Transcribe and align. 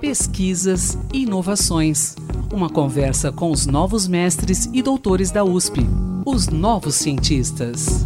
Pesquisas 0.00 0.98
e 1.12 1.22
inovações. 1.22 2.14
Uma 2.52 2.68
conversa 2.68 3.32
com 3.32 3.50
os 3.50 3.66
novos 3.66 4.06
mestres 4.06 4.66
e 4.72 4.82
doutores 4.82 5.30
da 5.30 5.42
USP, 5.42 5.80
os 6.26 6.48
novos 6.48 6.96
cientistas. 6.96 8.04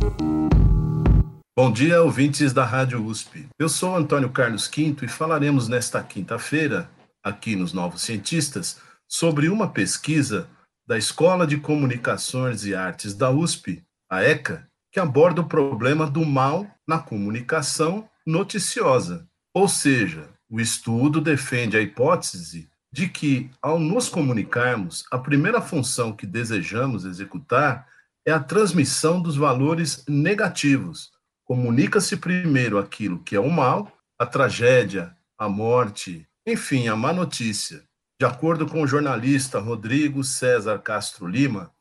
Bom 1.57 1.73
dia, 1.73 2.03
ouvintes 2.03 2.53
da 2.53 2.65
Rádio 2.65 3.05
USP. 3.05 3.49
Eu 3.59 3.69
sou 3.69 3.97
Antônio 3.97 4.31
Carlos 4.31 4.69
Quinto 4.69 5.05
e 5.05 5.09
falaremos 5.09 5.67
nesta 5.67 6.03
quinta-feira, 6.03 6.89
aqui 7.23 7.57
nos 7.57 7.73
Novos 7.73 8.03
Cientistas, 8.03 8.81
sobre 9.09 9.49
uma 9.49 9.69
pesquisa 9.69 10.49
da 10.87 10.97
Escola 10.97 11.47
de 11.47 11.57
Comunicações 11.57 12.65
e 12.65 12.75
Artes 12.75 13.13
da 13.13 13.31
USP, 13.31 13.83
a 14.09 14.23
ECA, 14.23 14.69
que 14.93 15.01
aborda 15.01 15.41
o 15.41 15.49
problema 15.49 16.09
do 16.09 16.25
mal 16.25 16.67
na 16.87 16.99
comunicação 16.99 18.09
noticiosa. 18.25 19.27
Ou 19.53 19.67
seja, 19.67 20.29
o 20.49 20.61
estudo 20.61 21.21
defende 21.21 21.77
a 21.77 21.81
hipótese 21.81 22.69
de 22.91 23.09
que, 23.09 23.51
ao 23.61 23.79
nos 23.79 24.09
comunicarmos, 24.09 25.05
a 25.11 25.19
primeira 25.19 25.61
função 25.61 26.13
que 26.13 26.27
desejamos 26.27 27.05
executar 27.05 27.87
é 28.27 28.33
a 28.33 28.41
transmissão 28.41 29.21
dos 29.21 29.37
valores 29.37 30.05
negativos 30.09 31.13
Comunica-se 31.49 32.15
primeiro 32.19 32.77
aquilo 32.77 33.21
que 33.21 33.35
é 33.35 33.41
o 33.41 33.51
mal, 33.51 33.91
a 34.19 34.27
tragédia, 34.27 35.17
a 35.39 35.49
morte, 35.49 36.29
enfim, 36.47 36.89
a 36.89 36.95
má 36.95 37.11
notícia. 37.11 37.83
De 38.21 38.27
acordo 38.27 38.67
com 38.67 38.83
o 38.83 38.87
jornalista 38.87 39.59
Rodrigo 39.59 40.23
César 40.23 40.79
Castro 40.81 41.27
Lima, 41.27 41.73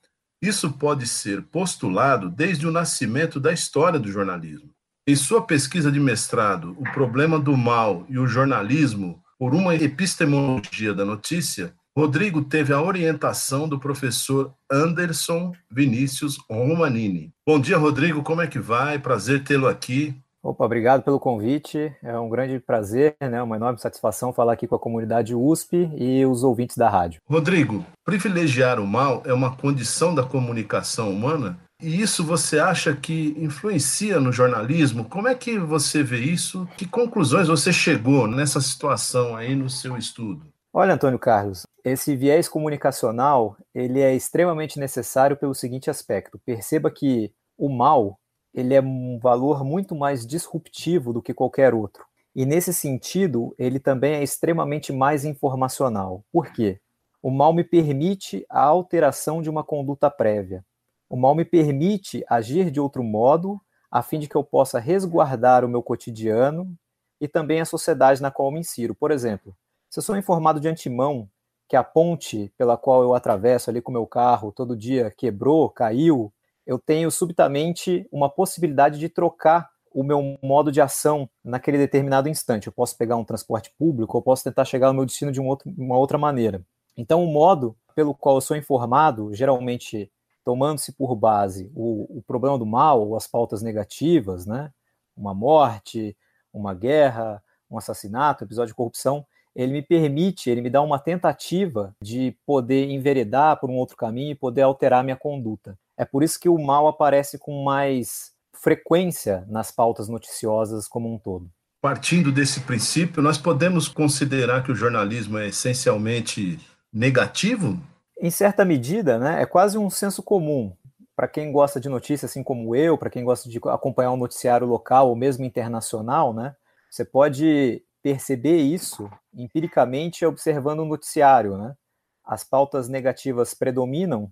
isso 0.42 0.72
pode 0.72 1.06
ser 1.06 1.42
postulado 1.42 2.30
desde 2.30 2.66
o 2.66 2.72
nascimento 2.72 3.42
da 3.42 3.52
história 3.52 4.00
do 4.00 4.10
jornalismo. 4.10 4.74
Em 5.10 5.16
sua 5.16 5.42
pesquisa 5.42 5.90
de 5.90 6.02
mestrado, 6.02 6.76
O 6.78 6.84
Problema 6.92 7.40
do 7.40 7.56
Mal 7.56 8.06
e 8.10 8.20
o 8.20 8.28
Jornalismo 8.28 9.22
por 9.40 9.56
uma 9.56 9.74
Epistemologia 9.74 10.94
da 10.94 11.06
Notícia, 11.06 11.74
Rodrigo 11.98 12.44
teve 12.44 12.74
a 12.74 12.82
orientação 12.82 13.70
do 13.70 13.80
professor 13.80 14.54
Anderson 14.70 15.54
Vinícius 15.72 16.38
Romanini. 16.52 17.32
Bom 17.48 17.58
dia, 17.58 17.78
Rodrigo, 17.78 18.22
como 18.22 18.42
é 18.42 18.48
que 18.48 18.60
vai? 18.60 19.00
Prazer 19.00 19.46
tê-lo 19.46 19.70
aqui. 19.70 20.14
Opa, 20.44 20.66
obrigado 20.66 21.04
pelo 21.04 21.22
convite. 21.22 21.90
É 22.04 22.20
um 22.20 22.28
grande 22.28 22.60
prazer, 22.60 23.16
né? 23.22 23.42
uma 23.42 23.56
enorme 23.56 23.80
satisfação 23.80 24.34
falar 24.34 24.54
aqui 24.54 24.68
com 24.68 24.76
a 24.76 24.80
comunidade 24.80 25.34
USP 25.34 25.90
e 25.96 26.26
os 26.26 26.44
ouvintes 26.44 26.76
da 26.76 26.90
rádio. 26.90 27.22
Rodrigo, 27.26 27.86
privilegiar 28.04 28.78
o 28.78 28.86
mal 28.86 29.24
é 29.26 29.32
uma 29.32 29.56
condição 29.56 30.14
da 30.14 30.24
comunicação 30.24 31.10
humana? 31.10 31.58
E 31.80 32.02
isso 32.02 32.24
você 32.24 32.58
acha 32.58 32.96
que 32.96 33.36
influencia 33.38 34.20
no 34.20 34.32
jornalismo? 34.32 35.06
Como 35.06 35.28
é 35.28 35.36
que 35.36 35.60
você 35.60 36.02
vê 36.02 36.20
isso? 36.20 36.68
Que 36.76 36.88
conclusões 36.88 37.48
você 37.48 37.72
chegou 37.72 38.28
nessa 38.28 38.60
situação 38.60 39.36
aí 39.36 39.56
no 39.56 39.70
seu 39.70 39.96
estudo? 39.96 40.52
Olha, 40.74 40.96
Antônio 40.96 41.20
Carlos, 41.20 41.68
esse 41.84 42.16
viés 42.16 42.50
comunicacional 42.50 43.56
ele 43.76 44.02
é 44.02 44.16
extremamente 44.16 44.80
necessário 44.80 45.38
pelo 45.38 45.54
seguinte 45.54 45.90
aspecto. 45.90 46.40
Perceba 46.44 46.90
que 46.90 47.32
o 47.56 47.70
mal 47.70 48.20
ele 48.54 48.74
é 48.74 48.82
um 48.82 49.20
valor 49.22 49.64
muito 49.64 49.96
mais 49.96 50.26
disruptivo 50.26 51.14
do 51.14 51.22
que 51.22 51.34
qualquer 51.34 51.76
outro. 51.76 52.04
E 52.36 52.44
nesse 52.44 52.74
sentido, 52.74 53.56
ele 53.58 53.80
também 53.80 54.16
é 54.16 54.24
extremamente 54.24 54.92
mais 54.92 55.26
informacional. 55.26 56.24
Por 56.32 56.52
quê? 56.52 56.80
O 57.22 57.30
mal 57.30 57.54
me 57.54 57.64
permite 57.64 58.46
a 58.50 58.62
alteração 58.62 59.44
de 59.44 59.50
uma 59.50 59.64
conduta 59.64 60.10
prévia. 60.10 60.66
O 61.10 61.16
mal 61.16 61.34
me 61.34 61.46
permite 61.46 62.24
agir 62.30 62.70
de 62.70 62.80
outro 62.80 63.04
modo, 63.04 63.60
a 63.90 64.02
fim 64.02 64.20
de 64.20 64.28
que 64.28 64.36
eu 64.36 64.44
possa 64.44 64.80
resguardar 64.80 65.64
o 65.64 65.70
meu 65.70 65.82
cotidiano 65.82 66.76
e 67.20 67.28
também 67.28 67.62
a 67.62 67.66
sociedade 67.66 68.22
na 68.22 68.30
qual 68.30 68.52
me 68.52 68.60
insiro. 68.60 68.94
Por 68.94 69.12
exemplo, 69.12 69.56
se 69.90 70.00
eu 70.00 70.04
sou 70.04 70.18
informado 70.18 70.60
de 70.60 70.68
antemão 70.68 71.30
que 71.68 71.76
a 71.76 71.84
ponte 71.84 72.52
pela 72.58 72.78
qual 72.78 73.02
eu 73.04 73.14
atravesso 73.14 73.70
ali 73.70 73.82
com 73.82 73.92
meu 73.92 74.06
carro 74.06 74.52
todo 74.52 74.76
dia 74.76 75.14
quebrou, 75.16 75.70
caiu, 75.70 76.34
eu 76.66 76.78
tenho 76.78 77.10
subitamente 77.10 78.08
uma 78.12 78.30
possibilidade 78.30 79.00
de 79.00 79.10
trocar 79.10 79.70
o 79.94 80.04
meu 80.04 80.38
modo 80.44 80.72
de 80.72 80.82
ação 80.82 81.30
naquele 81.44 81.78
determinado 81.78 82.30
instante. 82.30 82.68
Eu 82.68 82.74
posso 82.74 82.98
pegar 82.98 83.16
um 83.16 83.24
transporte 83.24 83.74
público, 83.80 84.18
eu 84.18 84.22
posso 84.22 84.44
tentar 84.44 84.66
chegar 84.66 84.88
ao 84.88 84.94
meu 84.94 85.06
destino 85.06 85.32
de 85.32 85.42
um 85.42 85.48
outro, 85.48 85.74
uma 85.78 85.98
outra 85.98 86.18
maneira. 86.18 86.62
Então, 86.96 87.24
o 87.24 87.32
modo 87.32 87.76
pelo 87.96 88.14
qual 88.14 88.36
eu 88.36 88.42
sou 88.42 88.56
informado, 88.56 89.34
geralmente 89.34 90.12
tomando-se 90.48 90.94
por 90.94 91.14
base 91.14 91.70
o, 91.76 92.20
o 92.20 92.24
problema 92.26 92.58
do 92.58 92.66
mal, 92.66 93.06
ou 93.06 93.18
as 93.18 93.28
pautas 93.28 93.62
negativas, 93.62 94.46
né? 94.46 94.72
uma 95.14 95.34
morte, 95.34 96.16
uma 96.54 96.74
guerra, 96.74 97.44
um 97.70 97.78
assassinato, 97.78 98.46
episódio 98.46 98.72
de 98.72 98.76
corrupção, 98.78 99.26
ele 99.54 99.74
me 99.74 99.82
permite, 99.82 100.50
ele 100.50 100.62
me 100.62 100.70
dá 100.70 100.82
uma 100.82 101.00
tentativa 101.00 101.94
de 102.02 102.34
poder 102.46 102.90
enveredar 102.90 103.60
por 103.60 103.70
um 103.70 103.76
outro 103.76 103.98
caminho 103.98 104.32
e 104.32 104.36
poder 104.36 104.62
alterar 104.62 105.04
minha 105.04 105.18
conduta. 105.18 105.78
É 105.98 106.06
por 106.06 106.24
isso 106.24 106.40
que 106.40 106.48
o 106.48 106.58
mal 106.58 106.88
aparece 106.88 107.38
com 107.38 107.66
mais 107.66 108.32
frequência 108.54 109.44
nas 109.50 109.70
pautas 109.70 110.08
noticiosas 110.08 110.88
como 110.88 111.14
um 111.14 111.20
todo. 111.20 111.50
Partindo 111.82 112.32
desse 112.32 112.62
princípio, 112.62 113.22
nós 113.22 113.38
podemos 113.38 113.90
considerar 113.90 114.64
que 114.64 114.72
o 114.72 114.76
jornalismo 114.76 115.38
é 115.40 115.50
essencialmente 115.50 116.58
negativo? 116.94 117.78
Em 118.20 118.32
certa 118.32 118.66
medida, 118.66 119.20
né, 119.20 119.42
é 119.42 119.46
quase 119.46 119.78
um 119.78 119.90
senso 119.90 120.24
comum. 120.24 120.76
Para 121.16 121.28
quem 121.28 121.52
gosta 121.52 121.80
de 121.80 121.90
notícias, 121.90 122.32
assim 122.32 122.44
como 122.44 122.76
eu, 122.76 122.98
para 122.98 123.10
quem 123.10 123.24
gosta 123.24 123.50
de 123.50 123.60
acompanhar 123.66 124.12
um 124.12 124.18
noticiário 124.18 124.68
local 124.68 125.10
ou 125.10 125.16
mesmo 125.16 125.46
internacional, 125.46 126.34
né, 126.34 126.56
você 126.90 127.04
pode 127.06 127.84
perceber 128.02 128.58
isso 128.58 129.10
empiricamente 129.34 130.26
observando 130.26 130.80
o 130.80 130.86
noticiário, 130.86 131.58
né? 131.58 131.76
As 132.24 132.44
pautas 132.44 132.88
negativas 132.88 133.54
predominam 133.54 134.32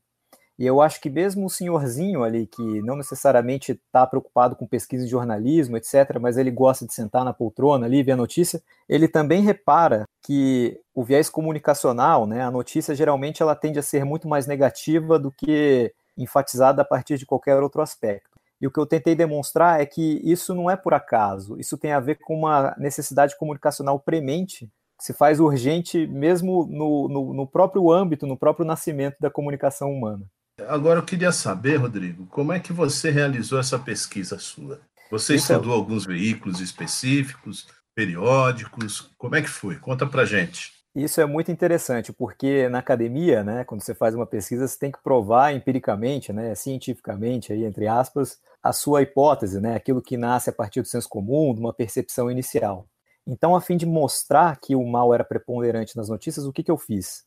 e 0.58 0.66
eu 0.66 0.82
acho 0.82 1.02
que 1.02 1.10
mesmo 1.10 1.46
o 1.46 1.50
senhorzinho 1.50 2.24
ali, 2.24 2.48
que 2.48 2.82
não 2.82 2.96
necessariamente 2.96 3.74
está 3.74 4.08
preocupado 4.08 4.56
com 4.56 4.66
pesquisa 4.66 5.04
de 5.04 5.12
jornalismo, 5.12 5.76
etc., 5.76 6.18
mas 6.20 6.38
ele 6.38 6.50
gosta 6.50 6.86
de 6.86 6.94
sentar 6.94 7.26
na 7.26 7.34
poltrona 7.34 7.86
ali 7.86 7.98
e 7.98 8.04
ver 8.04 8.14
a 8.14 8.18
notícia, 8.18 8.62
ele 8.88 9.08
também 9.08 9.42
repara 9.42 10.06
que 10.22 10.80
o 10.94 11.04
viés 11.04 11.30
comunicacional, 11.30 12.26
né, 12.26 12.42
a 12.42 12.50
notícia 12.50 12.96
geralmente 12.96 13.42
ela 13.42 13.56
tende 13.56 13.80
a 13.80 13.84
ser 13.84 14.06
muito 14.06 14.30
mais 14.30 14.48
negativa 14.48 15.20
do 15.20 15.30
que 15.30 15.94
enfatizada 16.18 16.82
a 16.82 16.86
partir 16.86 17.18
de 17.18 17.26
qualquer 17.26 17.62
outro 17.62 17.82
aspecto. 17.82 18.30
E 18.62 18.66
o 18.66 18.72
que 18.72 18.80
eu 18.80 18.86
tentei 18.86 19.14
demonstrar 19.14 19.82
é 19.82 19.86
que 19.86 20.22
isso 20.24 20.56
não 20.56 20.72
é 20.72 20.78
por 20.78 20.94
acaso, 20.94 21.60
isso 21.60 21.78
tem 21.78 21.92
a 21.92 22.00
ver 22.00 22.16
com 22.16 22.34
uma 22.34 22.74
necessidade 22.78 23.38
comunicacional 23.38 24.00
premente, 24.00 24.70
se 24.98 25.12
faz 25.12 25.42
urgente 25.42 26.08
mesmo 26.08 26.66
no, 26.66 27.10
no, 27.10 27.34
no 27.34 27.46
próprio 27.46 27.92
âmbito, 27.92 28.26
no 28.26 28.38
próprio 28.38 28.66
nascimento 28.66 29.18
da 29.20 29.30
comunicação 29.30 29.92
humana. 29.92 30.26
Agora 30.68 31.00
eu 31.00 31.06
queria 31.06 31.32
saber, 31.32 31.76
Rodrigo, 31.76 32.26
como 32.28 32.54
é 32.54 32.60
que 32.60 32.72
você 32.72 33.10
realizou 33.10 33.60
essa 33.60 33.78
pesquisa 33.78 34.40
sua? 34.40 34.80
Você 35.12 35.36
então, 35.36 35.58
estudou 35.58 35.74
alguns 35.74 36.06
veículos 36.06 36.62
específicos, 36.62 37.68
periódicos? 37.94 39.12
Como 39.18 39.36
é 39.36 39.42
que 39.42 39.50
foi? 39.50 39.76
Conta 39.76 40.08
pra 40.08 40.24
gente. 40.24 40.74
Isso 40.96 41.20
é 41.20 41.26
muito 41.26 41.52
interessante, 41.52 42.14
porque 42.14 42.70
na 42.70 42.80
academia, 42.80 43.44
né, 43.44 43.66
quando 43.66 43.82
você 43.82 43.94
faz 43.94 44.16
uma 44.16 44.26
pesquisa, 44.26 44.66
você 44.66 44.80
tem 44.80 44.92
que 44.92 45.04
provar 45.04 45.54
empiricamente, 45.54 46.32
né, 46.32 46.56
cientificamente, 46.56 47.52
aí, 47.52 47.66
entre 47.66 47.86
aspas, 47.86 48.40
a 48.64 48.72
sua 48.72 49.02
hipótese, 49.02 49.60
né, 49.60 49.76
aquilo 49.76 50.02
que 50.02 50.16
nasce 50.16 50.50
a 50.50 50.54
partir 50.54 50.82
do 50.82 50.88
senso 50.88 51.10
comum, 51.10 51.54
de 51.54 51.60
uma 51.60 51.74
percepção 51.74 52.32
inicial. 52.32 52.88
Então, 53.28 53.54
a 53.56 53.60
fim 53.60 53.76
de 53.76 53.86
mostrar 53.86 54.58
que 54.58 54.74
o 54.74 54.88
mal 54.88 55.14
era 55.14 55.24
preponderante 55.26 55.98
nas 55.98 56.08
notícias, 56.08 56.46
o 56.46 56.54
que, 56.54 56.64
que 56.64 56.72
eu 56.72 56.78
fiz? 56.78 57.26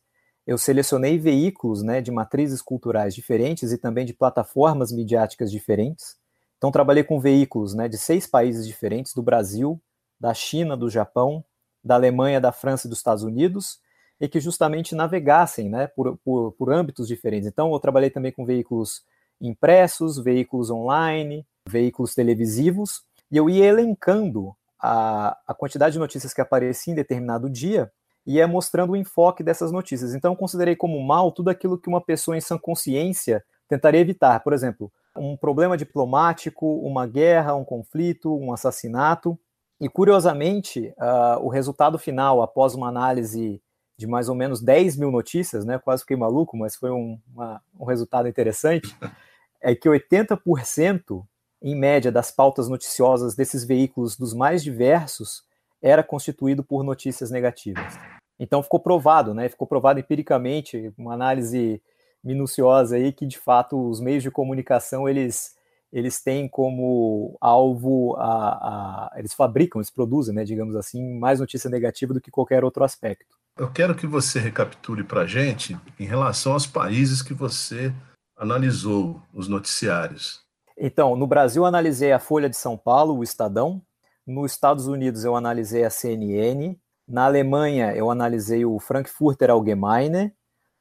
Eu 0.49 0.57
selecionei 0.57 1.19
veículos 1.19 1.83
né, 1.83 2.01
de 2.01 2.09
matrizes 2.09 2.59
culturais 2.59 3.13
diferentes 3.13 3.71
e 3.71 3.77
também 3.77 4.03
de 4.03 4.15
plataformas 4.15 4.91
midiáticas 4.91 5.51
diferentes. 5.51 6.17
Então, 6.57 6.71
trabalhei 6.71 7.03
com 7.03 7.19
veículos 7.19 7.75
né, 7.75 7.87
de 7.87 7.99
seis 7.99 8.25
países 8.25 8.65
diferentes, 8.65 9.13
do 9.13 9.21
Brasil, 9.21 9.79
da 10.19 10.33
China, 10.33 10.75
do 10.75 10.89
Japão, 10.89 11.45
da 11.83 11.93
Alemanha, 11.93 12.41
da 12.41 12.51
França 12.51 12.87
e 12.87 12.89
dos 12.89 12.97
Estados 12.97 13.23
Unidos, 13.23 13.79
e 14.19 14.27
que 14.27 14.39
justamente 14.39 14.95
navegassem 14.95 15.69
né, 15.69 15.85
por, 15.85 16.17
por, 16.25 16.53
por 16.53 16.73
âmbitos 16.73 17.07
diferentes. 17.07 17.47
Então, 17.47 17.71
eu 17.71 17.79
trabalhei 17.79 18.09
também 18.09 18.31
com 18.31 18.43
veículos 18.43 19.03
impressos, 19.39 20.17
veículos 20.17 20.71
online, 20.71 21.45
veículos 21.67 22.15
televisivos, 22.15 23.03
e 23.31 23.37
eu 23.37 23.51
ia 23.51 23.65
elencando 23.65 24.55
a, 24.79 25.37
a 25.45 25.53
quantidade 25.53 25.93
de 25.93 25.99
notícias 25.99 26.33
que 26.33 26.41
aparecia 26.41 26.91
em 26.91 26.95
determinado 26.95 27.47
dia 27.47 27.91
e 28.29 28.35
ia 28.35 28.47
mostrando 28.47 28.91
o 28.91 28.95
enfoque 28.95 29.41
dessas 29.41 29.71
notícias. 29.71 30.13
Então, 30.13 30.35
considerei 30.35 30.75
como 30.75 31.01
mal 31.01 31.31
tudo 31.31 31.49
aquilo 31.49 31.79
que 31.79 31.89
uma 31.89 31.99
pessoa 31.99 32.37
em 32.37 32.39
sã 32.39 32.59
consciência 32.59 33.43
tentaria 33.67 33.99
evitar. 33.99 34.43
Por 34.43 34.53
exemplo, 34.53 34.91
um 35.17 35.35
problema 35.35 35.75
diplomático, 35.75 36.63
uma 36.81 37.07
guerra, 37.07 37.55
um 37.55 37.65
conflito, 37.65 38.31
um 38.37 38.53
assassinato. 38.53 39.35
E 39.81 39.89
curiosamente, 39.89 40.93
uh, 40.99 41.43
o 41.43 41.49
resultado 41.49 41.97
final, 41.97 42.43
após 42.43 42.75
uma 42.75 42.87
análise 42.87 43.59
de 43.97 44.05
mais 44.05 44.29
ou 44.29 44.35
menos 44.35 44.61
10 44.61 44.95
mil 44.97 45.09
notícias, 45.09 45.65
né, 45.65 45.79
quase 45.79 46.03
fiquei 46.03 46.15
maluco, 46.15 46.55
mas 46.55 46.75
foi 46.75 46.91
um, 46.91 47.19
uma, 47.33 47.59
um 47.79 47.85
resultado 47.85 48.27
interessante, 48.27 48.95
é 49.59 49.73
que 49.73 49.89
80%, 49.89 51.25
em 51.63 51.75
média, 51.75 52.11
das 52.11 52.29
pautas 52.29 52.69
noticiosas 52.69 53.33
desses 53.33 53.65
veículos 53.65 54.15
dos 54.15 54.35
mais 54.35 54.63
diversos 54.63 55.43
era 55.81 56.03
constituído 56.03 56.63
por 56.63 56.83
notícias 56.83 57.31
negativas. 57.31 57.97
Então 58.39 58.63
ficou 58.63 58.79
provado, 58.79 59.33
né? 59.33 59.49
Ficou 59.49 59.67
provado 59.67 59.99
empiricamente, 59.99 60.93
uma 60.97 61.13
análise 61.13 61.81
minuciosa 62.23 62.95
aí 62.95 63.11
que 63.11 63.25
de 63.25 63.37
fato 63.37 63.89
os 63.89 63.99
meios 63.99 64.23
de 64.23 64.31
comunicação 64.31 65.07
eles 65.07 65.57
eles 65.91 66.21
têm 66.21 66.47
como 66.47 67.35
alvo 67.41 68.15
a, 68.17 69.09
a 69.09 69.11
eles 69.17 69.33
fabricam, 69.33 69.79
eles 69.79 69.89
produzem, 69.89 70.35
né, 70.35 70.43
digamos 70.43 70.75
assim, 70.75 71.17
mais 71.17 71.39
notícia 71.39 71.69
negativa 71.69 72.13
do 72.13 72.21
que 72.21 72.29
qualquer 72.29 72.63
outro 72.63 72.83
aspecto. 72.83 73.35
Eu 73.57 73.71
quero 73.71 73.95
que 73.95 74.05
você 74.05 74.39
recapitule 74.39 75.03
para 75.03 75.21
a 75.21 75.25
gente 75.27 75.77
em 75.99 76.05
relação 76.05 76.53
aos 76.53 76.67
países 76.67 77.23
que 77.23 77.33
você 77.33 77.91
analisou 78.37 79.21
os 79.33 79.47
noticiários. 79.47 80.41
Então, 80.77 81.15
no 81.15 81.27
Brasil 81.27 81.63
eu 81.63 81.65
analisei 81.65 82.13
a 82.13 82.19
Folha 82.19 82.49
de 82.49 82.55
São 82.55 82.77
Paulo, 82.77 83.17
o 83.17 83.23
Estadão. 83.23 83.81
Nos 84.25 84.53
Estados 84.53 84.87
Unidos 84.87 85.25
eu 85.25 85.35
analisei 85.35 85.83
a 85.83 85.89
CNN. 85.89 86.77
Na 87.09 87.25
Alemanha 87.25 87.91
eu 87.95 88.11
analisei 88.11 88.63
o 88.63 88.79
Frankfurter 88.79 89.49
Allgemeine. 89.49 90.31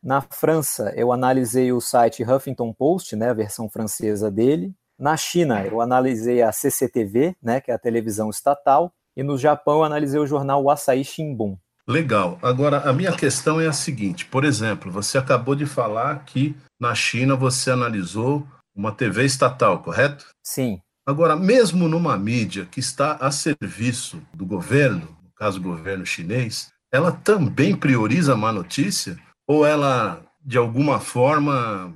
Na 0.02 0.20
França 0.20 0.92
eu 0.94 1.10
analisei 1.10 1.72
o 1.72 1.80
site 1.80 2.22
Huffington 2.22 2.70
Post, 2.72 3.16
né, 3.16 3.30
a 3.30 3.34
versão 3.34 3.69
francesa 3.69 4.30
dele. 4.30 4.75
Na 4.98 5.16
China 5.16 5.64
eu 5.64 5.80
analisei 5.80 6.42
a 6.42 6.52
CCTV, 6.52 7.34
né, 7.42 7.62
que 7.62 7.70
é 7.70 7.75
a 7.75 7.78
televisão 7.78 8.28
estatal. 8.28 8.92
E 9.16 9.22
no 9.22 9.38
Japão 9.38 9.78
eu 9.78 9.84
analisei 9.84 10.20
o 10.20 10.26
jornal 10.26 10.69
Asahi 10.69 11.02
Shimbun. 11.02 11.56
Legal. 11.86 12.38
Agora, 12.42 12.80
a 12.80 12.92
minha 12.92 13.12
questão 13.12 13.58
é 13.58 13.66
a 13.66 13.72
seguinte: 13.72 14.26
por 14.26 14.44
exemplo, 14.44 14.92
você 14.92 15.16
acabou 15.16 15.54
de 15.54 15.64
falar 15.64 16.25
que 16.26 16.54
na 16.78 16.94
China 16.94 17.34
você 17.34 17.70
analisou 17.70 18.46
uma 18.76 18.92
TV 18.92 19.25
estatal, 19.25 19.82
correto? 19.82 20.26
Sim. 20.44 20.80
Agora, 21.06 21.34
mesmo 21.34 21.88
numa 21.88 22.19
mídia 22.19 22.69
que 22.70 22.80
está 22.80 23.12
a 23.14 23.30
serviço 23.30 24.20
do 24.34 24.44
governo, 24.44 25.08
no 25.08 25.17
caso 25.38 25.61
o 25.61 25.62
governo 25.62 26.05
chinês, 26.05 26.70
ela 26.93 27.12
também 27.12 27.76
prioriza 27.76 28.32
a 28.32 28.37
má 28.37 28.52
notícia? 28.52 29.19
Ou 29.46 29.64
ela, 29.64 30.23
de 30.44 30.58
alguma 30.58 31.00
forma, 31.00 31.94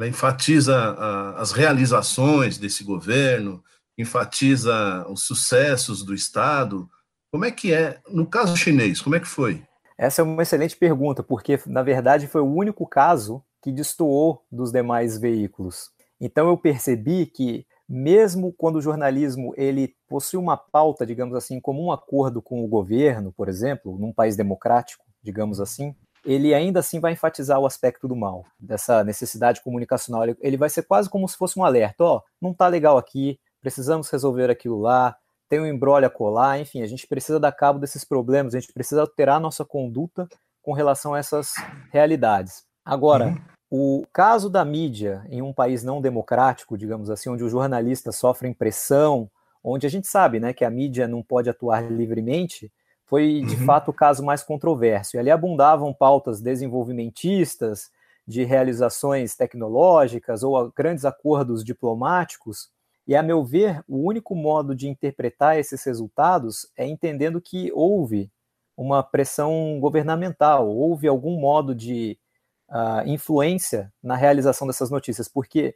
enfatiza 0.00 0.76
a, 0.76 1.40
as 1.40 1.52
realizações 1.52 2.58
desse 2.58 2.82
governo, 2.84 3.62
enfatiza 3.96 5.06
os 5.08 5.22
sucessos 5.24 6.04
do 6.04 6.14
Estado? 6.14 6.88
Como 7.30 7.44
é 7.44 7.50
que 7.50 7.72
é, 7.72 8.00
no 8.08 8.26
caso 8.26 8.56
chinês, 8.56 9.00
como 9.00 9.16
é 9.16 9.20
que 9.20 9.28
foi? 9.28 9.62
Essa 9.98 10.22
é 10.22 10.24
uma 10.24 10.42
excelente 10.42 10.76
pergunta, 10.76 11.22
porque, 11.22 11.60
na 11.66 11.82
verdade, 11.82 12.28
foi 12.28 12.40
o 12.40 12.54
único 12.54 12.86
caso 12.86 13.42
que 13.60 13.72
destoou 13.72 14.44
dos 14.50 14.70
demais 14.70 15.18
veículos. 15.18 15.90
Então 16.20 16.48
eu 16.48 16.56
percebi 16.56 17.26
que 17.26 17.66
mesmo 17.88 18.52
quando 18.52 18.76
o 18.76 18.82
jornalismo 18.82 19.54
ele 19.56 19.94
possui 20.06 20.38
uma 20.38 20.56
pauta, 20.56 21.06
digamos 21.06 21.34
assim, 21.34 21.60
como 21.60 21.82
um 21.82 21.90
acordo 21.90 22.42
com 22.42 22.62
o 22.62 22.68
governo, 22.68 23.32
por 23.32 23.48
exemplo, 23.48 23.96
num 23.98 24.12
país 24.12 24.36
democrático, 24.36 25.04
digamos 25.22 25.60
assim, 25.60 25.94
ele 26.24 26.52
ainda 26.52 26.80
assim 26.80 27.00
vai 27.00 27.12
enfatizar 27.12 27.58
o 27.58 27.66
aspecto 27.66 28.06
do 28.06 28.14
mal, 28.14 28.44
dessa 28.60 29.02
necessidade 29.02 29.62
comunicacional. 29.62 30.24
Ele 30.40 30.56
vai 30.56 30.68
ser 30.68 30.82
quase 30.82 31.08
como 31.08 31.26
se 31.28 31.36
fosse 31.36 31.58
um 31.58 31.64
alerta, 31.64 32.04
ó, 32.04 32.16
oh, 32.16 32.22
não 32.40 32.52
tá 32.52 32.68
legal 32.68 32.98
aqui, 32.98 33.38
precisamos 33.60 34.10
resolver 34.10 34.50
aquilo 34.50 34.78
lá, 34.78 35.16
tem 35.48 35.60
um 35.60 35.66
embrolho 35.66 36.06
a 36.06 36.10
colar, 36.10 36.60
enfim, 36.60 36.82
a 36.82 36.86
gente 36.86 37.06
precisa 37.06 37.40
dar 37.40 37.52
cabo 37.52 37.78
desses 37.78 38.04
problemas, 38.04 38.54
a 38.54 38.60
gente 38.60 38.72
precisa 38.72 39.00
alterar 39.00 39.40
nossa 39.40 39.64
conduta 39.64 40.28
com 40.60 40.72
relação 40.72 41.14
a 41.14 41.18
essas 41.18 41.54
realidades. 41.90 42.64
Agora, 42.84 43.28
uhum. 43.28 43.40
O 43.70 44.06
caso 44.12 44.48
da 44.48 44.64
mídia 44.64 45.26
em 45.28 45.42
um 45.42 45.52
país 45.52 45.84
não 45.84 46.00
democrático, 46.00 46.78
digamos 46.78 47.10
assim, 47.10 47.28
onde 47.28 47.44
os 47.44 47.52
jornalistas 47.52 48.16
sofrem 48.16 48.54
pressão, 48.54 49.30
onde 49.62 49.86
a 49.86 49.90
gente 49.90 50.06
sabe 50.06 50.40
né, 50.40 50.52
que 50.52 50.64
a 50.64 50.70
mídia 50.70 51.06
não 51.06 51.22
pode 51.22 51.50
atuar 51.50 51.90
livremente, 51.90 52.72
foi 53.04 53.42
de 53.42 53.56
uhum. 53.56 53.64
fato 53.64 53.90
o 53.90 53.94
caso 53.94 54.24
mais 54.24 54.42
controverso. 54.42 55.16
E 55.16 55.18
ali 55.18 55.30
abundavam 55.30 55.92
pautas 55.92 56.40
desenvolvimentistas, 56.40 57.90
de 58.28 58.44
realizações 58.44 59.34
tecnológicas 59.34 60.42
ou 60.42 60.70
grandes 60.70 61.06
acordos 61.06 61.64
diplomáticos. 61.64 62.68
E, 63.06 63.16
a 63.16 63.22
meu 63.22 63.42
ver, 63.42 63.82
o 63.88 64.06
único 64.06 64.34
modo 64.34 64.74
de 64.74 64.86
interpretar 64.86 65.58
esses 65.58 65.82
resultados 65.82 66.70
é 66.76 66.86
entendendo 66.86 67.40
que 67.40 67.72
houve 67.74 68.30
uma 68.76 69.02
pressão 69.02 69.80
governamental, 69.80 70.68
houve 70.68 71.08
algum 71.08 71.40
modo 71.40 71.74
de 71.74 72.18
uh, 72.70 73.06
influência 73.06 73.92
na 74.02 74.16
realização 74.16 74.66
dessas 74.66 74.90
notícias, 74.90 75.28
porque, 75.28 75.74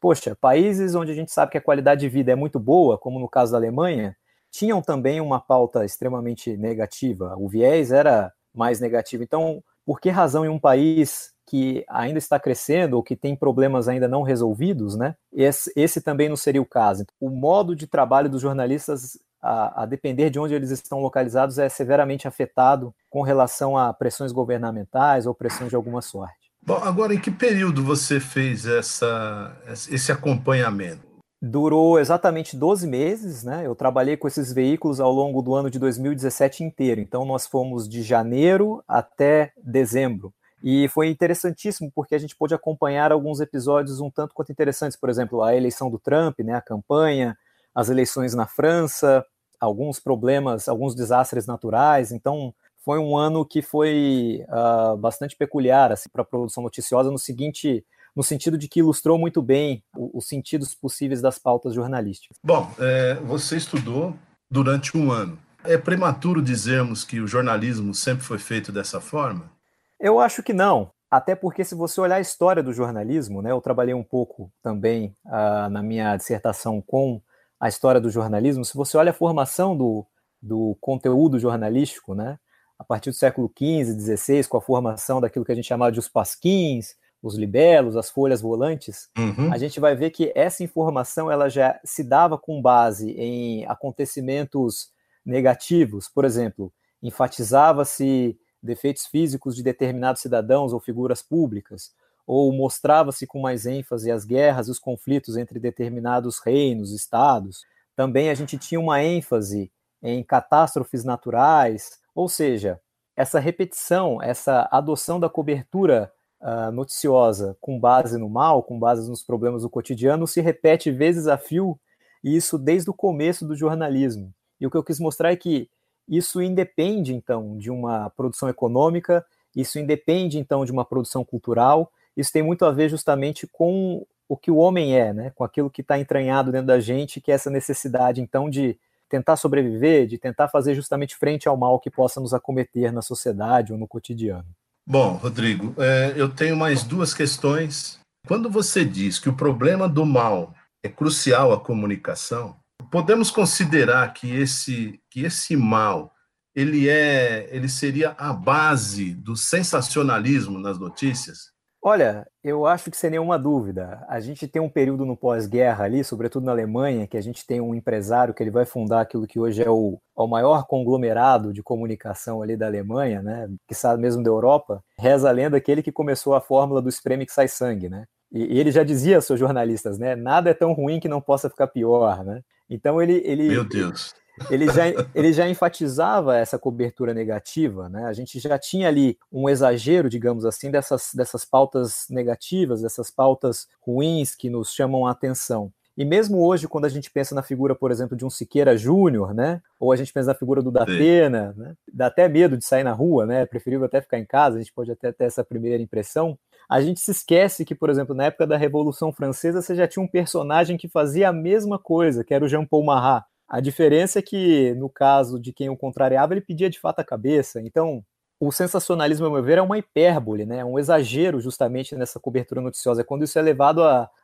poxa, 0.00 0.36
países 0.40 0.94
onde 0.94 1.12
a 1.12 1.14
gente 1.14 1.32
sabe 1.32 1.52
que 1.52 1.58
a 1.58 1.62
qualidade 1.62 2.00
de 2.00 2.08
vida 2.08 2.32
é 2.32 2.34
muito 2.34 2.58
boa, 2.58 2.98
como 2.98 3.18
no 3.18 3.28
caso 3.28 3.52
da 3.52 3.58
Alemanha, 3.58 4.16
tinham 4.50 4.82
também 4.82 5.20
uma 5.20 5.40
pauta 5.40 5.84
extremamente 5.84 6.56
negativa, 6.56 7.34
o 7.38 7.48
viés 7.48 7.90
era 7.90 8.32
mais 8.54 8.80
negativo. 8.80 9.22
Então, 9.22 9.62
por 9.84 10.00
que 10.00 10.10
razão 10.10 10.44
em 10.44 10.48
um 10.48 10.58
país 10.58 11.32
que 11.46 11.84
ainda 11.88 12.18
está 12.18 12.38
crescendo 12.38 12.94
ou 12.94 13.02
que 13.02 13.16
tem 13.16 13.34
problemas 13.34 13.88
ainda 13.88 14.06
não 14.06 14.22
resolvidos, 14.22 14.96
né? 14.96 15.16
Esse, 15.32 15.72
esse 15.76 16.00
também 16.00 16.28
não 16.28 16.36
seria 16.36 16.62
o 16.62 16.66
caso. 16.66 17.04
O 17.20 17.28
modo 17.28 17.74
de 17.74 17.86
trabalho 17.86 18.30
dos 18.30 18.40
jornalistas 18.40 19.18
a, 19.42 19.82
a, 19.82 19.86
depender 19.86 20.30
de 20.30 20.38
onde 20.38 20.54
eles 20.54 20.70
estão 20.70 21.00
localizados, 21.00 21.58
é 21.58 21.68
severamente 21.68 22.28
afetado 22.28 22.94
com 23.10 23.22
relação 23.22 23.76
a 23.76 23.92
pressões 23.92 24.30
governamentais 24.30 25.26
ou 25.26 25.34
pressões 25.34 25.70
de 25.70 25.76
alguma 25.76 26.00
sorte. 26.00 26.52
Bom, 26.64 26.76
agora, 26.76 27.12
em 27.12 27.20
que 27.20 27.30
período 27.30 27.82
você 27.82 28.20
fez 28.20 28.66
essa, 28.66 29.56
esse 29.66 30.12
acompanhamento? 30.12 31.02
Durou 31.44 31.98
exatamente 31.98 32.56
12 32.56 32.86
meses, 32.86 33.42
né? 33.42 33.66
Eu 33.66 33.74
trabalhei 33.74 34.16
com 34.16 34.28
esses 34.28 34.52
veículos 34.52 35.00
ao 35.00 35.10
longo 35.10 35.42
do 35.42 35.54
ano 35.56 35.68
de 35.68 35.80
2017 35.80 36.62
inteiro. 36.62 37.00
Então, 37.00 37.24
nós 37.24 37.48
fomos 37.48 37.88
de 37.88 38.00
janeiro 38.00 38.80
até 38.86 39.52
dezembro. 39.56 40.32
E 40.62 40.86
foi 40.86 41.08
interessantíssimo 41.08 41.90
porque 41.92 42.14
a 42.14 42.18
gente 42.18 42.36
pôde 42.36 42.54
acompanhar 42.54 43.10
alguns 43.10 43.40
episódios 43.40 43.98
um 43.98 44.08
tanto 44.08 44.32
quanto 44.32 44.52
interessantes, 44.52 44.96
por 44.96 45.10
exemplo, 45.10 45.42
a 45.42 45.56
eleição 45.56 45.90
do 45.90 45.98
Trump, 45.98 46.38
né, 46.38 46.54
a 46.54 46.60
campanha, 46.60 47.36
as 47.74 47.88
eleições 47.88 48.34
na 48.34 48.46
França, 48.46 49.24
alguns 49.62 50.00
problemas, 50.00 50.68
alguns 50.68 50.92
desastres 50.94 51.46
naturais. 51.46 52.10
Então, 52.10 52.52
foi 52.84 52.98
um 52.98 53.16
ano 53.16 53.46
que 53.46 53.62
foi 53.62 54.44
uh, 54.48 54.96
bastante 54.96 55.36
peculiar 55.36 55.92
assim, 55.92 56.08
para 56.12 56.22
a 56.22 56.24
produção 56.24 56.64
noticiosa 56.64 57.10
no 57.12 57.18
seguinte 57.18 57.84
no 58.14 58.22
sentido 58.22 58.58
de 58.58 58.68
que 58.68 58.80
ilustrou 58.80 59.16
muito 59.16 59.40
bem 59.40 59.82
os 59.96 60.26
sentidos 60.26 60.74
possíveis 60.74 61.22
das 61.22 61.38
pautas 61.38 61.72
jornalísticas. 61.72 62.36
Bom, 62.44 62.70
é, 62.78 63.14
você 63.14 63.56
estudou 63.56 64.14
durante 64.50 64.98
um 64.98 65.10
ano. 65.10 65.38
É 65.64 65.78
prematuro 65.78 66.42
dizermos 66.42 67.04
que 67.04 67.20
o 67.20 67.26
jornalismo 67.26 67.94
sempre 67.94 68.22
foi 68.22 68.38
feito 68.38 68.70
dessa 68.70 69.00
forma? 69.00 69.50
Eu 69.98 70.20
acho 70.20 70.42
que 70.42 70.52
não. 70.52 70.90
Até 71.10 71.34
porque, 71.34 71.64
se 71.64 71.74
você 71.74 72.02
olhar 72.02 72.16
a 72.16 72.20
história 72.20 72.62
do 72.62 72.72
jornalismo, 72.74 73.40
né, 73.40 73.50
eu 73.50 73.62
trabalhei 73.62 73.94
um 73.94 74.02
pouco 74.02 74.52
também 74.62 75.16
uh, 75.24 75.70
na 75.70 75.82
minha 75.82 76.14
dissertação 76.14 76.82
com 76.82 77.18
a 77.62 77.68
história 77.68 78.00
do 78.00 78.10
jornalismo, 78.10 78.64
se 78.64 78.76
você 78.76 78.96
olha 78.96 79.10
a 79.10 79.14
formação 79.14 79.76
do, 79.76 80.04
do 80.42 80.76
conteúdo 80.80 81.38
jornalístico, 81.38 82.12
né, 82.12 82.36
a 82.76 82.82
partir 82.82 83.10
do 83.10 83.16
século 83.16 83.48
XV, 83.56 84.00
XVI, 84.00 84.48
com 84.48 84.56
a 84.56 84.60
formação 84.60 85.20
daquilo 85.20 85.44
que 85.44 85.52
a 85.52 85.54
gente 85.54 85.68
chamava 85.68 85.92
de 85.92 86.00
os 86.00 86.08
pasquins, 86.08 86.96
os 87.22 87.36
libelos, 87.36 87.96
as 87.96 88.10
folhas 88.10 88.40
volantes, 88.40 89.08
uhum. 89.16 89.52
a 89.52 89.58
gente 89.58 89.78
vai 89.78 89.94
ver 89.94 90.10
que 90.10 90.32
essa 90.34 90.64
informação 90.64 91.30
ela 91.30 91.48
já 91.48 91.78
se 91.84 92.02
dava 92.02 92.36
com 92.36 92.60
base 92.60 93.12
em 93.12 93.64
acontecimentos 93.66 94.90
negativos, 95.24 96.08
por 96.08 96.24
exemplo, 96.24 96.72
enfatizava-se 97.00 98.36
defeitos 98.60 99.06
físicos 99.06 99.54
de 99.54 99.62
determinados 99.62 100.20
cidadãos 100.20 100.72
ou 100.72 100.80
figuras 100.80 101.22
públicas, 101.22 101.92
ou 102.26 102.52
mostrava-se 102.52 103.26
com 103.26 103.40
mais 103.40 103.66
ênfase 103.66 104.10
as 104.10 104.24
guerras 104.24 104.68
e 104.68 104.70
os 104.70 104.78
conflitos 104.78 105.36
entre 105.36 105.58
determinados 105.58 106.38
reinos, 106.38 106.92
estados. 106.92 107.64
Também 107.96 108.30
a 108.30 108.34
gente 108.34 108.56
tinha 108.56 108.80
uma 108.80 109.02
ênfase 109.02 109.70
em 110.02 110.22
catástrofes 110.22 111.04
naturais, 111.04 111.98
ou 112.14 112.28
seja, 112.28 112.80
essa 113.16 113.38
repetição, 113.38 114.22
essa 114.22 114.68
adoção 114.70 115.20
da 115.20 115.28
cobertura 115.28 116.12
uh, 116.40 116.72
noticiosa 116.72 117.56
com 117.60 117.78
base 117.78 118.18
no 118.18 118.28
mal, 118.28 118.62
com 118.62 118.78
base 118.78 119.08
nos 119.08 119.22
problemas 119.22 119.62
do 119.62 119.70
cotidiano, 119.70 120.26
se 120.26 120.40
repete 120.40 120.90
vezes 120.90 121.26
a 121.26 121.36
fio, 121.36 121.78
e 122.24 122.36
isso 122.36 122.58
desde 122.58 122.90
o 122.90 122.94
começo 122.94 123.46
do 123.46 123.54
jornalismo. 123.54 124.32
E 124.60 124.66
o 124.66 124.70
que 124.70 124.76
eu 124.76 124.84
quis 124.84 124.98
mostrar 124.98 125.32
é 125.32 125.36
que 125.36 125.68
isso 126.08 126.42
independe, 126.42 127.14
então, 127.14 127.56
de 127.58 127.70
uma 127.70 128.10
produção 128.10 128.48
econômica, 128.48 129.24
isso 129.54 129.78
independe, 129.78 130.38
então, 130.38 130.64
de 130.64 130.72
uma 130.72 130.84
produção 130.84 131.24
cultural, 131.24 131.90
isso 132.16 132.32
tem 132.32 132.42
muito 132.42 132.64
a 132.64 132.70
ver 132.70 132.88
justamente 132.88 133.46
com 133.46 134.06
o 134.28 134.36
que 134.36 134.50
o 134.50 134.56
homem 134.56 134.98
é, 134.98 135.12
né? 135.12 135.30
com 135.34 135.44
aquilo 135.44 135.70
que 135.70 135.82
está 135.82 135.98
entranhado 135.98 136.50
dentro 136.50 136.66
da 136.66 136.80
gente, 136.80 137.20
que 137.20 137.30
é 137.30 137.34
essa 137.34 137.50
necessidade, 137.50 138.20
então, 138.20 138.48
de 138.48 138.78
tentar 139.08 139.36
sobreviver, 139.36 140.06
de 140.06 140.16
tentar 140.16 140.48
fazer 140.48 140.74
justamente 140.74 141.16
frente 141.16 141.46
ao 141.46 141.56
mal 141.56 141.78
que 141.78 141.90
possa 141.90 142.18
nos 142.18 142.32
acometer 142.32 142.90
na 142.92 143.02
sociedade 143.02 143.72
ou 143.72 143.78
no 143.78 143.86
cotidiano. 143.86 144.46
Bom, 144.86 145.16
Rodrigo, 145.16 145.74
é, 145.78 146.14
eu 146.16 146.28
tenho 146.28 146.56
mais 146.56 146.82
duas 146.82 147.12
questões. 147.12 148.00
Quando 148.26 148.48
você 148.48 148.84
diz 148.84 149.18
que 149.18 149.28
o 149.28 149.36
problema 149.36 149.88
do 149.88 150.06
mal 150.06 150.54
é 150.82 150.88
crucial 150.88 151.52
à 151.52 151.60
comunicação, 151.60 152.56
podemos 152.90 153.30
considerar 153.30 154.12
que 154.14 154.34
esse, 154.34 154.98
que 155.10 155.24
esse 155.24 155.56
mal 155.56 156.12
ele 156.54 156.88
é 156.88 157.48
ele 157.50 157.68
seria 157.68 158.14
a 158.18 158.32
base 158.32 159.14
do 159.14 159.36
sensacionalismo 159.36 160.58
nas 160.58 160.78
notícias? 160.78 161.52
Olha, 161.84 162.24
eu 162.44 162.64
acho 162.64 162.92
que 162.92 162.96
sem 162.96 163.10
nenhuma 163.10 163.36
dúvida. 163.36 164.06
A 164.08 164.20
gente 164.20 164.46
tem 164.46 164.62
um 164.62 164.68
período 164.68 165.04
no 165.04 165.16
pós-guerra 165.16 165.84
ali, 165.84 166.04
sobretudo 166.04 166.46
na 166.46 166.52
Alemanha, 166.52 167.08
que 167.08 167.16
a 167.16 167.20
gente 167.20 167.44
tem 167.44 167.60
um 167.60 167.74
empresário 167.74 168.32
que 168.32 168.40
ele 168.40 168.52
vai 168.52 168.64
fundar 168.64 169.00
aquilo 169.00 169.26
que 169.26 169.40
hoje 169.40 169.64
é 169.64 169.68
o, 169.68 169.98
o 170.14 170.26
maior 170.28 170.64
conglomerado 170.68 171.52
de 171.52 171.60
comunicação 171.60 172.40
ali 172.40 172.56
da 172.56 172.66
Alemanha, 172.66 173.20
né? 173.20 173.50
Que 173.66 173.74
sabe 173.74 174.00
mesmo 174.00 174.22
da 174.22 174.30
Europa. 174.30 174.80
Reza 174.96 175.28
a 175.28 175.32
lenda 175.32 175.56
aquele 175.56 175.82
que 175.82 175.90
começou 175.90 176.34
a 176.34 176.40
fórmula 176.40 176.80
do 176.80 176.88
espreme 176.88 177.26
que 177.26 177.32
sai 177.32 177.48
sangue, 177.48 177.88
né? 177.88 178.04
E, 178.30 178.54
e 178.54 178.60
ele 178.60 178.70
já 178.70 178.84
dizia 178.84 179.16
aos 179.16 179.26
seus 179.26 179.40
jornalistas, 179.40 179.98
né? 179.98 180.14
Nada 180.14 180.50
é 180.50 180.54
tão 180.54 180.72
ruim 180.72 181.00
que 181.00 181.08
não 181.08 181.20
possa 181.20 181.50
ficar 181.50 181.66
pior, 181.66 182.22
né? 182.24 182.42
Então 182.70 183.02
ele, 183.02 183.20
ele 183.24 183.48
Meu 183.48 183.64
Deus 183.68 184.14
ele 184.50 184.66
já, 184.66 184.84
ele 185.14 185.32
já 185.32 185.48
enfatizava 185.48 186.36
essa 186.36 186.58
cobertura 186.58 187.12
negativa, 187.12 187.88
né? 187.88 188.04
A 188.04 188.12
gente 188.12 188.38
já 188.38 188.58
tinha 188.58 188.88
ali 188.88 189.18
um 189.30 189.48
exagero, 189.48 190.08
digamos 190.08 190.44
assim, 190.44 190.70
dessas, 190.70 191.10
dessas 191.14 191.44
pautas 191.44 192.06
negativas, 192.08 192.82
dessas 192.82 193.10
pautas 193.10 193.68
ruins 193.80 194.34
que 194.34 194.48
nos 194.48 194.72
chamam 194.72 195.06
a 195.06 195.10
atenção. 195.10 195.72
E 195.96 196.04
mesmo 196.06 196.42
hoje, 196.42 196.66
quando 196.66 196.86
a 196.86 196.88
gente 196.88 197.10
pensa 197.10 197.34
na 197.34 197.42
figura, 197.42 197.74
por 197.74 197.90
exemplo, 197.90 198.16
de 198.16 198.24
um 198.24 198.30
Siqueira 198.30 198.76
Júnior, 198.76 199.34
né? 199.34 199.60
Ou 199.78 199.92
a 199.92 199.96
gente 199.96 200.12
pensa 200.12 200.28
na 200.28 200.34
figura 200.34 200.62
do 200.62 200.70
Datena, 200.70 201.54
né? 201.54 201.74
Dá 201.92 202.06
até 202.06 202.26
medo 202.28 202.56
de 202.56 202.64
sair 202.64 202.82
na 202.82 202.92
rua, 202.92 203.26
né? 203.26 203.42
É 203.42 203.46
preferível 203.46 203.84
até 203.84 204.00
ficar 204.00 204.18
em 204.18 204.24
casa, 204.24 204.56
a 204.56 204.60
gente 204.60 204.72
pode 204.72 204.90
até 204.90 205.12
ter 205.12 205.24
essa 205.24 205.44
primeira 205.44 205.82
impressão. 205.82 206.38
A 206.68 206.80
gente 206.80 207.00
se 207.00 207.10
esquece 207.10 207.64
que, 207.66 207.74
por 207.74 207.90
exemplo, 207.90 208.14
na 208.14 208.24
época 208.24 208.46
da 208.46 208.56
Revolução 208.56 209.12
Francesa, 209.12 209.60
você 209.60 209.74
já 209.74 209.86
tinha 209.86 210.02
um 210.02 210.08
personagem 210.08 210.78
que 210.78 210.88
fazia 210.88 211.28
a 211.28 211.32
mesma 211.32 211.78
coisa, 211.78 212.24
que 212.24 212.32
era 212.32 212.44
o 212.44 212.48
Jean 212.48 212.64
Paul 212.64 212.84
Marat. 212.84 213.24
A 213.52 213.60
diferença 213.60 214.18
é 214.18 214.22
que, 214.22 214.72
no 214.76 214.88
caso 214.88 215.38
de 215.38 215.52
quem 215.52 215.68
o 215.68 215.76
contrariava, 215.76 216.32
ele 216.32 216.40
pedia 216.40 216.70
de 216.70 216.80
fato 216.80 217.00
a 217.00 217.04
cabeça. 217.04 217.60
Então, 217.60 218.02
o 218.40 218.50
sensacionalismo, 218.50 219.26
ao 219.26 219.32
meu 219.32 219.42
ver, 219.42 219.58
é 219.58 219.62
uma 219.62 219.76
hipérbole, 219.76 220.46
né? 220.46 220.60
É 220.60 220.64
um 220.64 220.78
exagero 220.78 221.38
justamente 221.38 221.94
nessa 221.94 222.18
cobertura 222.18 222.62
noticiosa. 222.62 223.02
É 223.02 223.04
quando 223.04 223.24
isso 223.24 223.38
é 223.38 223.42
levado 223.42 223.82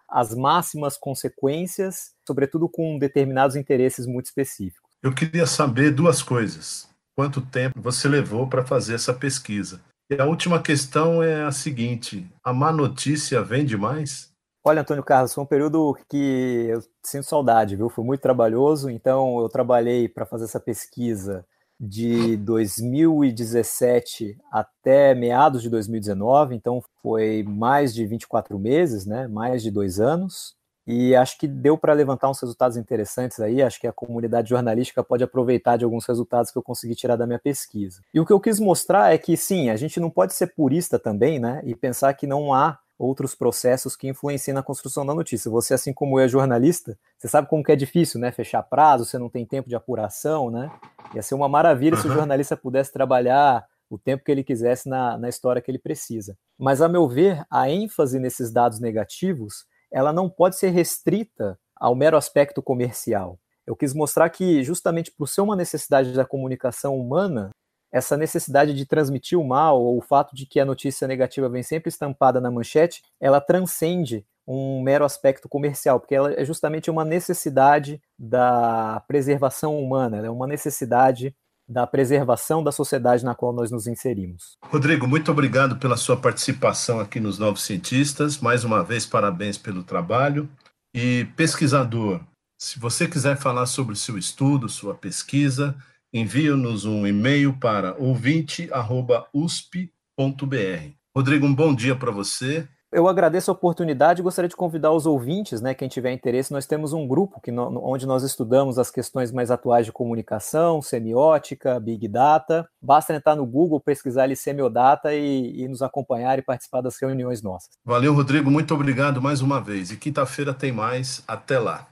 às 0.08 0.34
máximas 0.34 0.96
consequências, 0.96 2.14
sobretudo 2.26 2.70
com 2.70 2.98
determinados 2.98 3.54
interesses 3.54 4.06
muito 4.06 4.24
específicos. 4.24 4.88
Eu 5.02 5.14
queria 5.14 5.46
saber 5.46 5.90
duas 5.90 6.22
coisas. 6.22 6.88
Quanto 7.14 7.42
tempo 7.42 7.82
você 7.82 8.08
levou 8.08 8.46
para 8.46 8.64
fazer 8.64 8.94
essa 8.94 9.12
pesquisa? 9.12 9.82
E 10.10 10.18
a 10.18 10.24
última 10.24 10.62
questão 10.62 11.22
é 11.22 11.42
a 11.42 11.52
seguinte: 11.52 12.26
a 12.42 12.50
má 12.50 12.72
notícia 12.72 13.42
vende 13.42 13.76
mais? 13.76 14.27
Olha, 14.64 14.82
Antônio 14.82 15.04
Carlos, 15.04 15.32
foi 15.32 15.44
um 15.44 15.46
período 15.46 15.96
que 16.08 16.66
eu 16.68 16.82
sinto 17.02 17.24
saudade, 17.24 17.76
viu? 17.76 17.88
Foi 17.88 18.04
muito 18.04 18.20
trabalhoso, 18.20 18.90
então 18.90 19.40
eu 19.40 19.48
trabalhei 19.48 20.08
para 20.08 20.26
fazer 20.26 20.44
essa 20.44 20.60
pesquisa 20.60 21.46
de 21.80 22.36
2017 22.38 24.36
até 24.50 25.14
meados 25.14 25.62
de 25.62 25.70
2019, 25.70 26.56
então 26.56 26.82
foi 27.00 27.44
mais 27.44 27.94
de 27.94 28.04
24 28.04 28.58
meses, 28.58 29.06
né? 29.06 29.28
Mais 29.28 29.62
de 29.62 29.70
dois 29.70 30.00
anos. 30.00 30.56
E 30.86 31.14
acho 31.14 31.38
que 31.38 31.46
deu 31.46 31.76
para 31.76 31.92
levantar 31.92 32.30
uns 32.30 32.40
resultados 32.40 32.76
interessantes 32.78 33.38
aí. 33.40 33.62
Acho 33.62 33.78
que 33.78 33.86
a 33.86 33.92
comunidade 33.92 34.48
jornalística 34.48 35.04
pode 35.04 35.22
aproveitar 35.22 35.76
de 35.76 35.84
alguns 35.84 36.06
resultados 36.06 36.50
que 36.50 36.56
eu 36.56 36.62
consegui 36.62 36.94
tirar 36.94 37.14
da 37.14 37.26
minha 37.26 37.38
pesquisa. 37.38 38.00
E 38.12 38.18
o 38.18 38.24
que 38.24 38.32
eu 38.32 38.40
quis 38.40 38.58
mostrar 38.58 39.12
é 39.12 39.18
que, 39.18 39.36
sim, 39.36 39.68
a 39.68 39.76
gente 39.76 40.00
não 40.00 40.08
pode 40.10 40.32
ser 40.32 40.54
purista 40.54 40.98
também, 40.98 41.38
né? 41.38 41.60
E 41.64 41.74
pensar 41.74 42.14
que 42.14 42.26
não 42.26 42.54
há 42.54 42.78
outros 42.98 43.34
processos 43.34 43.94
que 43.94 44.08
influenciam 44.08 44.54
na 44.54 44.62
construção 44.62 45.06
da 45.06 45.14
notícia. 45.14 45.50
Você, 45.50 45.72
assim 45.72 45.92
como 45.92 46.18
eu, 46.18 46.24
é 46.24 46.28
jornalista, 46.28 46.98
você 47.16 47.28
sabe 47.28 47.48
como 47.48 47.62
que 47.62 47.70
é 47.70 47.76
difícil, 47.76 48.18
né? 48.18 48.32
Fechar 48.32 48.62
prazo, 48.62 49.04
você 49.04 49.18
não 49.18 49.28
tem 49.28 49.46
tempo 49.46 49.68
de 49.68 49.76
apuração, 49.76 50.50
né? 50.50 50.70
Ia 51.14 51.22
ser 51.22 51.34
uma 51.34 51.48
maravilha 51.48 51.96
se 51.96 52.08
o 52.08 52.12
jornalista 52.12 52.56
pudesse 52.56 52.92
trabalhar 52.92 53.64
o 53.88 53.96
tempo 53.96 54.24
que 54.24 54.30
ele 54.30 54.44
quisesse 54.44 54.88
na, 54.88 55.16
na 55.16 55.28
história 55.28 55.62
que 55.62 55.70
ele 55.70 55.78
precisa. 55.78 56.36
Mas, 56.58 56.82
a 56.82 56.88
meu 56.88 57.08
ver, 57.08 57.44
a 57.50 57.70
ênfase 57.70 58.18
nesses 58.18 58.50
dados 58.52 58.80
negativos, 58.80 59.64
ela 59.90 60.12
não 60.12 60.28
pode 60.28 60.58
ser 60.58 60.70
restrita 60.70 61.58
ao 61.76 61.94
mero 61.94 62.16
aspecto 62.16 62.60
comercial. 62.60 63.38
Eu 63.66 63.76
quis 63.76 63.94
mostrar 63.94 64.28
que, 64.30 64.62
justamente 64.62 65.12
por 65.12 65.28
ser 65.28 65.40
uma 65.40 65.54
necessidade 65.54 66.12
da 66.12 66.24
comunicação 66.24 66.98
humana, 66.98 67.50
essa 67.92 68.16
necessidade 68.16 68.74
de 68.74 68.86
transmitir 68.86 69.38
o 69.38 69.46
mal, 69.46 69.80
ou 69.80 69.98
o 69.98 70.02
fato 70.02 70.34
de 70.34 70.46
que 70.46 70.60
a 70.60 70.64
notícia 70.64 71.08
negativa 71.08 71.48
vem 71.48 71.62
sempre 71.62 71.88
estampada 71.88 72.40
na 72.40 72.50
manchete, 72.50 73.02
ela 73.20 73.40
transcende 73.40 74.24
um 74.46 74.82
mero 74.82 75.04
aspecto 75.04 75.48
comercial, 75.48 76.00
porque 76.00 76.14
ela 76.14 76.32
é 76.32 76.44
justamente 76.44 76.90
uma 76.90 77.04
necessidade 77.04 78.00
da 78.18 79.02
preservação 79.06 79.78
humana, 79.78 80.24
é 80.24 80.30
uma 80.30 80.46
necessidade 80.46 81.34
da 81.68 81.86
preservação 81.86 82.64
da 82.64 82.72
sociedade 82.72 83.22
na 83.22 83.34
qual 83.34 83.52
nós 83.52 83.70
nos 83.70 83.86
inserimos. 83.86 84.56
Rodrigo, 84.64 85.06
muito 85.06 85.30
obrigado 85.30 85.76
pela 85.76 85.98
sua 85.98 86.16
participação 86.16 86.98
aqui 86.98 87.20
nos 87.20 87.38
Novos 87.38 87.62
Cientistas. 87.62 88.38
Mais 88.38 88.64
uma 88.64 88.82
vez, 88.82 89.04
parabéns 89.04 89.58
pelo 89.58 89.82
trabalho. 89.82 90.48
E 90.94 91.26
pesquisador, 91.36 92.22
se 92.58 92.78
você 92.78 93.06
quiser 93.06 93.36
falar 93.36 93.66
sobre 93.66 93.92
o 93.92 93.96
seu 93.96 94.16
estudo, 94.16 94.66
sua 94.66 94.94
pesquisa, 94.94 95.76
envie-nos 96.12 96.84
um 96.84 97.06
e-mail 97.06 97.58
para 97.58 97.96
ouvinte.usp.br. 97.98 100.92
Rodrigo, 101.16 101.46
um 101.46 101.54
bom 101.54 101.74
dia 101.74 101.96
para 101.96 102.10
você. 102.10 102.68
Eu 102.90 103.06
agradeço 103.06 103.50
a 103.50 103.54
oportunidade 103.54 104.20
e 104.20 104.22
gostaria 104.22 104.48
de 104.48 104.56
convidar 104.56 104.90
os 104.92 105.04
ouvintes, 105.04 105.60
né, 105.60 105.74
quem 105.74 105.88
tiver 105.88 106.10
interesse, 106.10 106.52
nós 106.52 106.64
temos 106.64 106.94
um 106.94 107.06
grupo 107.06 107.38
que 107.38 107.52
onde 107.52 108.06
nós 108.06 108.22
estudamos 108.22 108.78
as 108.78 108.90
questões 108.90 109.30
mais 109.30 109.50
atuais 109.50 109.84
de 109.84 109.92
comunicação, 109.92 110.80
semiótica, 110.80 111.78
big 111.78 112.08
data. 112.08 112.66
Basta 112.80 113.14
entrar 113.14 113.36
no 113.36 113.44
Google, 113.44 113.78
pesquisar 113.78 114.22
ali 114.22 114.34
semiodata 114.34 115.14
e, 115.14 115.64
e 115.64 115.68
nos 115.68 115.82
acompanhar 115.82 116.38
e 116.38 116.42
participar 116.42 116.80
das 116.80 116.98
reuniões 116.98 117.42
nossas. 117.42 117.68
Valeu, 117.84 118.14
Rodrigo, 118.14 118.50
muito 118.50 118.72
obrigado 118.72 119.20
mais 119.20 119.42
uma 119.42 119.60
vez. 119.60 119.90
E 119.90 119.98
quinta-feira 119.98 120.54
tem 120.54 120.72
mais. 120.72 121.22
Até 121.28 121.58
lá. 121.58 121.86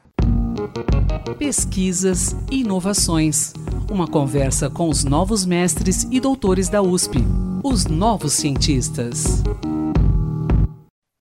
Pesquisas 1.35 2.35
e 2.51 2.61
inovações. 2.61 3.53
Uma 3.91 4.07
conversa 4.07 4.71
com 4.71 4.89
os 4.89 5.05
novos 5.05 5.45
mestres 5.45 6.07
e 6.11 6.19
doutores 6.21 6.69
da 6.69 6.81
USP, 6.81 7.19
os 7.63 7.85
novos 7.87 8.33
cientistas. 8.33 9.43